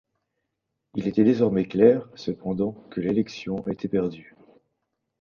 [0.95, 4.35] Il était désormais clair, cependant, que l'élection était perdue.